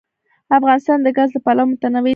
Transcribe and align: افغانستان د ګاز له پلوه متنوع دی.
افغانستان 0.59 0.97
د 1.03 1.07
ګاز 1.17 1.29
له 1.35 1.39
پلوه 1.45 1.65
متنوع 1.71 2.01
دی. 2.05 2.09